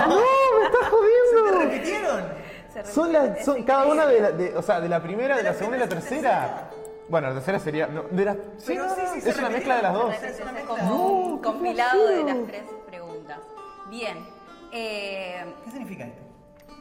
¡No! 0.09 0.17
¡Me 0.59 0.65
estás 0.67 0.85
¿Se 0.85 0.91
jodiendo! 0.91 1.59
repitieron? 1.61 2.25
se 2.73 2.85
Son, 2.85 3.13
repiten. 3.13 3.35
las, 3.37 3.45
son 3.45 3.63
cada 3.65 3.87
una 3.87 4.07
de, 4.07 4.21
la, 4.21 4.31
de- 4.33 4.57
o 4.57 4.63
sea, 4.63 4.81
de 4.81 4.89
la 4.89 5.03
primera, 5.03 5.37
de 5.37 5.43
la 5.43 5.55
segunda 5.55 5.77
y 5.77 5.81
la 5.81 5.89
tercera. 5.89 6.71
Bueno, 7.09 7.29
la 7.29 7.35
tercera 7.35 7.59
sería. 7.59 7.87
No, 7.87 8.03
de 8.11 8.25
la, 8.25 8.37
sí, 8.59 8.75
no, 8.75 8.89
sí, 8.95 9.01
sí, 9.13 9.19
es 9.19 9.35
se 9.35 9.41
una 9.41 9.49
repitieron. 9.49 9.53
mezcla 9.53 9.77
de 9.77 9.83
las 9.83 9.93
dos. 9.93 10.05
Una 10.07 10.15
es 10.17 10.23
mezcla. 10.53 10.63
como 10.67 11.35
No, 11.37 11.43
compilado 11.43 12.07
de 12.09 12.25
las 12.25 12.47
tres 12.47 12.63
preguntas. 12.87 13.39
Bien. 13.91 14.27
Eh, 14.73 15.45
¿Qué 15.65 15.71
significa 15.71 16.05
esto? 16.05 16.23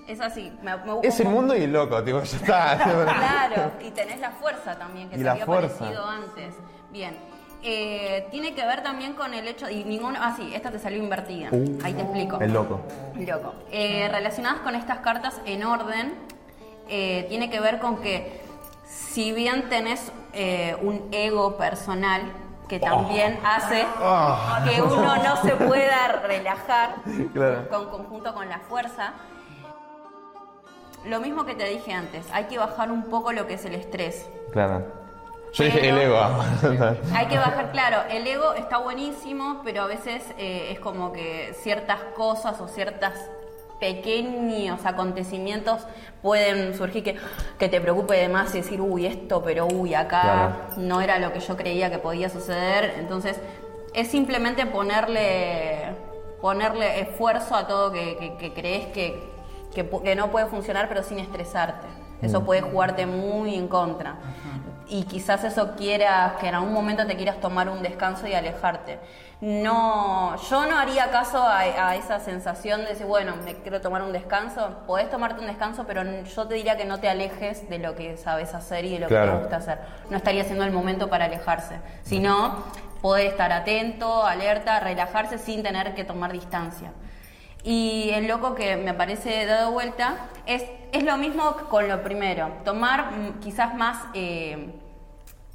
es 0.07 0.19
así. 0.21 0.51
Me, 0.61 0.75
me 0.77 0.83
busco 0.93 1.01
Es 1.03 1.19
el 1.19 1.27
un- 1.27 1.33
mundo 1.33 1.55
y 1.55 1.63
el 1.63 1.73
loco, 1.73 2.01
tipo, 2.03 2.21
ya 2.21 2.37
está. 2.37 2.77
Claro, 2.83 3.71
y 3.81 3.91
tenés 3.91 4.19
la 4.19 4.31
fuerza 4.31 4.77
también, 4.77 5.09
que 5.09 5.15
Y 5.15 5.19
te 5.19 5.23
la 5.25 5.31
había 5.33 5.45
fuerza. 5.45 5.77
parecido 5.79 6.05
antes. 6.05 6.55
Bien. 6.91 7.17
Eh, 7.63 8.27
tiene 8.31 8.55
que 8.55 8.65
ver 8.65 8.81
también 8.81 9.13
con 9.13 9.33
el 9.35 9.47
hecho, 9.47 9.69
y 9.69 9.83
ninguno, 9.83 10.17
ah 10.19 10.33
sí, 10.35 10.51
esta 10.55 10.71
te 10.71 10.79
salió 10.79 10.97
invertida, 11.01 11.49
ahí 11.83 11.93
te 11.93 12.01
explico. 12.01 12.37
Uh, 12.37 12.41
El 12.41 12.53
loco. 12.53 12.81
Loco. 13.15 13.53
Eh, 13.71 14.07
relacionadas 14.11 14.61
con 14.61 14.73
estas 14.73 14.99
cartas 14.99 15.39
en 15.45 15.63
orden, 15.63 16.13
eh, 16.89 17.25
tiene 17.29 17.49
que 17.51 17.59
ver 17.59 17.77
con 17.79 17.97
que 18.01 18.41
si 18.87 19.31
bien 19.31 19.69
tenés 19.69 20.11
eh, 20.33 20.75
un 20.81 21.07
ego 21.11 21.55
personal 21.57 22.21
que 22.67 22.79
también 22.79 23.37
hace 23.43 23.85
Oh. 24.01 24.37
que 24.67 24.81
uno 24.81 25.15
no 25.17 25.35
se 25.43 25.51
pueda 25.55 26.07
relajar 26.25 26.95
Claro. 27.33 27.69
con 27.69 27.89
conjunto 27.89 28.33
con 28.33 28.49
la 28.49 28.59
fuerza, 28.59 29.13
lo 31.05 31.19
mismo 31.19 31.45
que 31.45 31.53
te 31.55 31.65
dije 31.65 31.93
antes, 31.93 32.25
hay 32.31 32.45
que 32.45 32.57
bajar 32.57 32.91
un 32.91 33.03
poco 33.03 33.33
lo 33.33 33.45
que 33.45 33.55
es 33.55 33.65
el 33.65 33.75
estrés. 33.75 34.27
Claro. 34.51 34.85
Yo 35.53 35.63
dije 35.65 35.89
el 35.89 35.97
ego. 35.97 36.17
Hay 37.13 37.25
que 37.27 37.37
bajar, 37.37 37.71
claro, 37.71 37.97
el 38.09 38.25
ego 38.25 38.53
está 38.53 38.77
buenísimo, 38.77 39.61
pero 39.63 39.83
a 39.83 39.87
veces 39.87 40.23
eh, 40.37 40.69
es 40.71 40.79
como 40.79 41.11
que 41.11 41.53
ciertas 41.61 41.99
cosas 42.15 42.59
o 42.61 42.67
ciertas 42.67 43.13
pequeños 43.79 44.85
acontecimientos 44.85 45.81
pueden 46.21 46.75
surgir 46.77 47.03
que, 47.03 47.17
que 47.57 47.67
te 47.67 47.81
preocupe 47.81 48.15
de 48.15 48.29
más 48.29 48.53
y 48.55 48.59
decir, 48.59 48.79
uy, 48.79 49.07
esto, 49.07 49.41
pero 49.43 49.65
uy, 49.65 49.93
acá 49.95 50.21
Claro. 50.21 50.55
no 50.77 51.01
era 51.01 51.17
lo 51.19 51.33
que 51.33 51.39
yo 51.39 51.57
creía 51.57 51.89
que 51.89 51.97
podía 51.97 52.29
suceder. 52.29 52.93
Entonces, 52.99 53.37
es 53.93 54.07
simplemente 54.07 54.65
ponerle, 54.67 55.95
ponerle 56.41 57.01
esfuerzo 57.01 57.55
a 57.55 57.67
todo 57.67 57.91
que, 57.91 58.15
que- 58.17 58.37
que 58.37 58.53
crees 58.53 58.85
que, 58.87 60.15
no 60.15 60.31
puede 60.31 60.45
funcionar, 60.45 60.87
pero 60.87 61.01
sin 61.03 61.19
estresarte. 61.19 61.87
Eso 62.21 62.43
puede 62.45 62.61
jugarte 62.61 63.07
muy 63.07 63.55
en 63.55 63.67
contra. 63.67 64.15
Y 64.91 65.05
quizás 65.05 65.45
eso 65.45 65.73
quieras, 65.77 66.33
que 66.41 66.49
en 66.49 66.55
algún 66.55 66.73
momento 66.73 67.07
te 67.07 67.15
quieras 67.15 67.39
tomar 67.39 67.69
un 67.69 67.81
descanso 67.81 68.27
y 68.27 68.33
alejarte. 68.33 68.99
No, 69.39 70.35
yo 70.49 70.65
no 70.65 70.77
haría 70.77 71.09
caso 71.11 71.41
a, 71.41 71.59
a 71.59 71.95
esa 71.95 72.19
sensación 72.19 72.81
de 72.81 72.87
decir, 72.87 73.05
bueno, 73.05 73.37
me 73.45 73.55
quiero 73.55 73.79
tomar 73.79 74.01
un 74.01 74.11
descanso. 74.11 74.79
Podés 74.85 75.09
tomarte 75.09 75.39
un 75.39 75.47
descanso, 75.47 75.85
pero 75.87 76.03
yo 76.03 76.45
te 76.45 76.55
diría 76.55 76.75
que 76.75 76.83
no 76.83 76.99
te 76.99 77.07
alejes 77.07 77.69
de 77.69 77.79
lo 77.79 77.95
que 77.95 78.17
sabes 78.17 78.53
hacer 78.53 78.83
y 78.83 78.89
de 78.89 78.99
lo 78.99 79.07
que 79.07 79.15
te 79.15 79.29
gusta 79.29 79.55
hacer. 79.55 79.79
No 80.09 80.17
estaría 80.17 80.43
siendo 80.43 80.65
el 80.65 80.73
momento 80.73 81.09
para 81.09 81.23
alejarse. 81.23 81.79
Sino, 82.03 82.65
poder 83.01 83.27
estar 83.27 83.53
atento, 83.53 84.25
alerta, 84.25 84.81
relajarse 84.81 85.37
sin 85.37 85.63
tener 85.63 85.95
que 85.95 86.03
tomar 86.03 86.33
distancia. 86.33 86.91
Y 87.63 88.09
el 88.13 88.27
loco 88.27 88.55
que 88.55 88.75
me 88.75 88.93
parece 88.93 89.45
dado 89.45 89.71
vuelta 89.71 90.15
es, 90.45 90.63
es 90.91 91.03
lo 91.03 91.17
mismo 91.17 91.55
con 91.69 91.87
lo 91.87 92.01
primero, 92.01 92.51
tomar 92.65 93.11
mm, 93.11 93.39
quizás 93.39 93.75
más, 93.75 93.99
eh, 94.15 94.80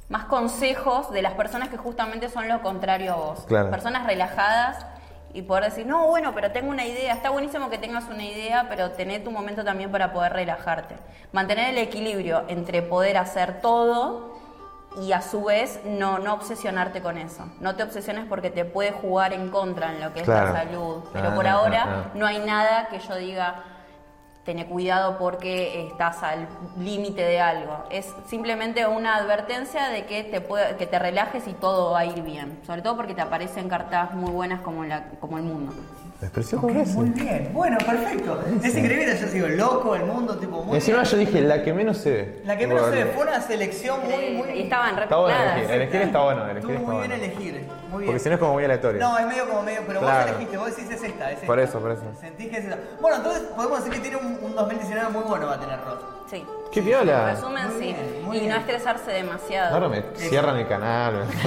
más 0.09 0.25
consejos 0.25 1.11
de 1.11 1.21
las 1.21 1.33
personas 1.33 1.69
que 1.69 1.77
justamente 1.77 2.29
son 2.29 2.47
lo 2.47 2.61
contrario 2.61 3.13
a 3.13 3.15
vos. 3.17 3.45
Claro. 3.47 3.69
Personas 3.69 4.05
relajadas 4.05 4.85
y 5.33 5.41
poder 5.41 5.65
decir, 5.65 5.85
no, 5.85 6.07
bueno, 6.07 6.33
pero 6.33 6.51
tengo 6.51 6.69
una 6.69 6.85
idea, 6.85 7.13
está 7.13 7.29
buenísimo 7.29 7.69
que 7.69 7.77
tengas 7.77 8.05
una 8.05 8.23
idea, 8.23 8.67
pero 8.69 8.91
tener 8.91 9.23
tu 9.23 9.31
momento 9.31 9.63
también 9.63 9.91
para 9.91 10.13
poder 10.13 10.33
relajarte. 10.33 10.95
Mantener 11.33 11.69
el 11.71 11.77
equilibrio 11.77 12.43
entre 12.47 12.81
poder 12.81 13.17
hacer 13.17 13.59
todo 13.61 14.37
y 15.01 15.11
a 15.11 15.21
su 15.21 15.43
vez 15.43 15.81
no, 15.83 16.17
no 16.19 16.33
obsesionarte 16.33 17.01
con 17.01 17.17
eso. 17.17 17.45
No 17.59 17.75
te 17.75 17.83
obsesiones 17.83 18.25
porque 18.27 18.49
te 18.49 18.65
puede 18.65 18.91
jugar 18.93 19.33
en 19.33 19.49
contra 19.51 19.91
en 19.91 19.99
lo 20.01 20.13
que 20.13 20.21
Claro. 20.23 20.47
es 20.47 20.53
la 20.53 20.63
salud. 20.63 21.03
Pero 21.13 21.29
Ah, 21.29 21.35
por 21.35 21.45
ah, 21.47 21.51
ahora 21.51 21.83
ah, 21.85 22.03
ah. 22.05 22.11
no 22.15 22.25
hay 22.25 22.39
nada 22.39 22.87
que 22.87 22.99
yo 22.99 23.15
diga, 23.15 23.55
tené 24.47 24.65
cuidado 24.65 25.17
porque 25.17 25.87
estás 25.87 26.23
al 26.23 26.47
límite 26.79 27.21
de 27.21 27.41
algo. 27.41 27.83
Es 27.89 28.15
simplemente 28.27 28.87
una 28.87 29.17
advertencia 29.17 29.89
de 29.89 30.05
que 30.05 30.23
te, 30.23 30.41
que 30.77 30.87
te 30.87 30.99
relajes 30.99 31.45
y 31.49 31.53
todo 31.53 31.91
va 31.91 31.99
a 31.99 32.05
ir 32.05 32.21
bien. 32.21 32.57
Sobre 32.65 32.81
todo 32.81 32.95
porque 32.95 33.13
te 33.13 33.19
aparecen 33.19 33.67
cartas 33.67 34.13
muy 34.13 34.31
buenas 34.31 34.61
como, 34.61 34.85
la, 34.85 35.09
como 35.19 35.37
el 35.37 35.43
mundo. 35.43 35.73
Expresión 36.19 36.59
Ok, 36.63 36.67
con 36.71 36.77
eso. 36.77 36.93
muy 36.99 37.09
bien. 37.11 37.51
Bueno, 37.53 37.77
perfecto. 37.77 38.43
Es 38.63 38.75
increíble, 38.75 39.15
yo 39.21 39.27
sigo 39.27 39.47
loco, 39.49 39.95
el 39.95 40.03
mundo, 40.05 40.35
tipo 40.37 40.63
muy. 40.63 40.75
Encima 40.77 41.03
yo 41.03 41.15
dije 41.17 41.41
la 41.41 41.61
que 41.61 41.73
menos 41.73 41.97
se 41.99 42.09
ve. 42.11 42.41
La 42.43 42.57
que 42.57 42.65
menos 42.65 42.85
se 42.85 43.03
ve 43.03 43.05
fue 43.13 43.23
una 43.23 43.39
selección 43.39 43.99
muy, 44.03 44.29
muy. 44.35 44.49
y 44.49 44.61
estaban 44.63 44.95
re 44.97 45.03
Está 45.03 45.15
bueno 45.17 45.35
elegir. 45.43 45.71
Elegir 45.75 46.01
está 46.01 46.19
bueno. 46.23 46.43
Elegir 46.49 46.71
Estuvo 46.71 46.87
muy 46.87 46.95
bueno. 46.95 46.99
bien 47.15 47.23
elegir. 47.23 47.67
Muy 47.91 47.99
bien. 47.99 48.05
Porque 48.07 48.19
si 48.19 48.29
no 48.29 48.35
es 48.35 48.39
como 48.39 48.53
muy 48.53 48.65
aleatorio. 48.65 48.99
No, 48.99 49.17
es 49.19 49.25
medio 49.27 49.47
como 49.47 49.61
medio, 49.61 49.81
pero 49.85 50.01
vos 50.01 50.09
Claro. 50.09 50.29
elegiste, 50.29 50.57
vos 50.57 50.75
decís 50.75 50.89
es 50.91 51.03
esta, 51.03 51.27
es 51.29 51.35
esta. 51.35 51.45
Por 51.47 51.59
eso, 51.59 51.79
por 51.79 51.91
eso. 51.91 52.01
Sentís 52.19 52.49
que 52.49 52.57
es 52.57 52.63
esta. 52.65 52.77
Bueno, 52.99 53.17
entonces 53.17 53.41
podemos 53.55 53.77
decir 53.85 53.93
que 53.93 53.99
tiene 54.09 54.17
un, 54.17 54.39
un 54.41 54.55
2019 54.55 55.09
muy 55.09 55.23
bueno 55.23 55.45
va 55.45 55.53
a 55.53 55.59
tener 55.59 55.79
Rod. 55.81 55.99
Sí. 56.31 56.43
¡Qué 56.73 56.79
En 56.81 56.85
piola! 56.85 57.31
resumen, 57.31 57.63
Muy 57.69 57.73
sí. 57.79 57.83
bien, 57.93 58.25
muy 58.25 58.37
y 58.37 58.39
bien. 58.41 58.51
no 58.51 58.57
estresarse 58.59 59.11
demasiado. 59.11 59.75
Ahora 59.75 59.87
me 59.87 60.03
cierran 60.17 60.57
el 60.57 60.67
canal. 60.67 61.23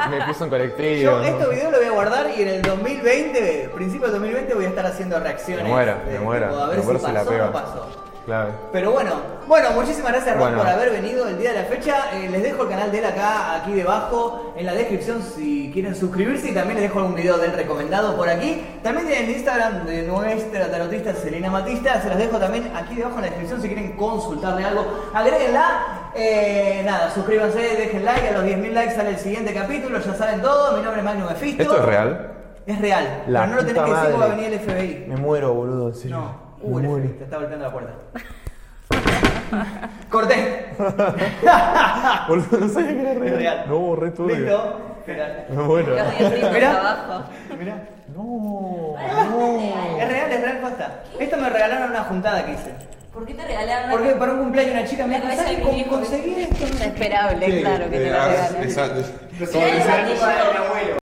me 0.10 0.24
puso 0.26 0.44
en 0.44 0.50
colectivo. 0.50 1.02
Yo 1.12 1.22
este 1.22 1.46
video 1.48 1.70
lo 1.70 1.78
voy 1.78 1.86
a 1.86 1.90
guardar 1.92 2.30
y 2.36 2.42
en 2.42 2.48
el 2.48 2.62
2020, 2.62 3.70
principio 3.74 4.06
del 4.08 4.12
2020, 4.20 4.54
voy 4.54 4.64
a 4.64 4.68
estar 4.68 4.86
haciendo 4.86 5.18
reacciones. 5.20 5.64
Me 5.64 5.70
muero, 5.70 5.94
de 6.06 6.12
me 6.12 6.18
muero. 6.20 6.48
tipo, 6.48 6.60
A 6.62 6.66
ver 6.68 6.78
Me 6.78 6.84
si 6.84 6.88
la 7.12 7.12
pasó 7.24 7.30
o 7.30 7.38
no 7.38 7.52
pasó. 7.52 7.86
Claro. 8.26 8.50
Pero 8.72 8.90
bueno, 8.90 9.12
bueno, 9.46 9.70
muchísimas 9.70 10.10
gracias 10.10 10.34
Ron 10.36 10.48
Bueno. 10.48 10.58
por 10.58 10.66
haber 10.66 10.90
venido 10.90 11.28
el 11.28 11.38
día 11.38 11.52
de 11.52 11.62
la 11.62 11.68
fecha. 11.68 12.10
Eh, 12.14 12.28
les 12.28 12.42
dejo 12.42 12.64
el 12.64 12.68
canal 12.70 12.90
de 12.90 12.98
él 12.98 13.04
acá, 13.04 13.54
aquí 13.54 13.70
debajo, 13.72 14.52
en 14.56 14.66
la 14.66 14.74
descripción 14.74 15.22
si 15.22 15.70
quieren 15.72 15.94
suscribirse 15.94 16.48
y 16.48 16.52
también 16.52 16.74
les 16.80 16.88
dejo 16.88 16.98
algún 16.98 17.14
video 17.14 17.38
del 17.38 17.52
recomendado 17.52 18.16
por 18.16 18.28
aquí. 18.28 18.66
También 18.82 19.06
tienen 19.06 19.26
el 19.26 19.36
Instagram 19.36 19.86
de 19.86 20.02
nuestra 20.02 20.68
tarotista 20.68 21.14
Selena 21.14 21.52
Matista, 21.52 22.02
se 22.02 22.08
los 22.08 22.18
dejo 22.18 22.36
también 22.38 22.72
aquí 22.74 22.96
debajo 22.96 23.14
en 23.14 23.20
la 23.22 23.26
descripción 23.28 23.62
si 23.62 23.68
quieren 23.68 23.92
consultarle 23.96 24.64
algo. 24.64 25.08
Agréguenla. 25.14 25.95
Eh, 26.18 26.82
nada, 26.84 27.10
suscríbanse, 27.10 27.58
dejen 27.58 28.04
like, 28.04 28.28
a 28.28 28.32
los 28.32 28.44
10.000 28.44 28.72
likes 28.72 28.94
sale 28.94 29.10
el 29.10 29.18
siguiente 29.18 29.52
capítulo, 29.52 29.98
ya 30.00 30.14
saben 30.14 30.40
todo, 30.40 30.76
mi 30.76 30.82
nombre 30.82 31.00
es 31.00 31.04
Magnum 31.04 31.28
Mefisto. 31.28 31.62
¿Esto 31.62 31.76
es 31.78 31.84
real? 31.84 32.30
Es 32.66 32.80
real, 32.80 33.22
La 33.28 33.40
pero 33.42 33.50
no 33.54 33.60
lo 33.60 33.66
tenés 33.66 33.82
que 33.82 33.90
decir 33.90 34.04
porque 34.10 34.18
va 34.18 34.24
a 34.24 34.28
venir 34.36 34.52
el 34.52 34.60
FBI. 34.60 35.04
Me 35.08 35.16
muero, 35.16 35.54
boludo, 35.54 35.88
en 35.88 35.94
serio. 35.94 36.16
No, 36.16 36.56
Me 36.62 36.74
uh, 36.74 36.78
el 36.78 36.84
muero. 36.88 37.04
FBI, 37.04 37.18
te 37.18 37.24
está 37.24 37.36
golpeando 37.36 37.64
la 37.66 37.72
puerta. 37.72 37.92
Corté. 40.10 40.66
Boludo, 42.28 42.58
no 42.58 42.68
sabía 42.68 42.92
que 42.92 43.00
era 43.00 43.14
real. 43.14 43.26
Es 43.26 43.36
real. 43.38 43.64
No, 43.68 43.96
re 43.96 44.10
turbio. 44.10 44.36
Listo. 44.36 44.80
Espera. 44.98 45.46
Me 45.50 45.62
muero. 45.62 45.94
Mirá. 46.52 47.28
Mirá. 47.58 47.88
No, 48.14 48.94
Es 50.00 50.08
real, 50.08 50.32
es 50.32 50.40
real, 50.42 50.58
posta. 50.60 51.02
Esto 51.18 51.36
me 51.36 51.48
regalaron 51.50 51.84
en 51.84 51.90
una 51.90 52.04
juntada 52.04 52.44
que 52.44 52.52
hice. 52.52 52.74
¿Por 53.16 53.24
qué 53.24 53.32
te 53.32 53.46
regalaron 53.46 53.90
Porque 53.92 54.10
para 54.10 54.32
un 54.34 54.40
cumpleaños 54.40 54.74
una 54.74 54.84
chica 54.84 55.06
me 55.06 55.14
dijo, 55.14 55.24
Una 55.24 55.36
¿sabes 55.36 55.52
cosa 55.60 55.64
cómo 55.64 55.78
que 55.78 55.88
conseguí 55.88 56.34
esto? 56.38 56.84
Esperable, 56.84 57.60
claro 57.62 57.84
que 57.90 57.98
te 57.98 58.10
lo 58.10 58.26
regalen. 58.26 58.62
Exacto. 58.62 59.02
Sí, 59.38 59.58